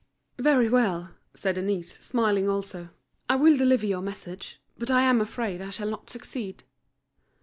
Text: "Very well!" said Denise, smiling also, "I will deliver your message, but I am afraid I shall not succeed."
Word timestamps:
"Very 0.39 0.67
well!" 0.67 1.11
said 1.35 1.53
Denise, 1.53 1.99
smiling 1.99 2.49
also, 2.49 2.89
"I 3.29 3.35
will 3.35 3.55
deliver 3.55 3.85
your 3.85 4.01
message, 4.01 4.59
but 4.75 4.89
I 4.89 5.03
am 5.03 5.21
afraid 5.21 5.61
I 5.61 5.69
shall 5.69 5.91
not 5.91 6.09
succeed." 6.09 6.63